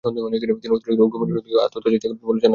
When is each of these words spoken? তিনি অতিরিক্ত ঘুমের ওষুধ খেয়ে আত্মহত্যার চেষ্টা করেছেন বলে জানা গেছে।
তিনি 0.05 0.19
অতিরিক্ত 0.27 0.63
ঘুমের 1.13 1.27
ওষুধ 1.29 1.43
খেয়ে 1.45 1.63
আত্মহত্যার 1.65 1.91
চেষ্টা 1.93 2.07
করেছেন 2.09 2.27
বলে 2.29 2.39
জানা 2.41 2.41
গেছে। 2.41 2.49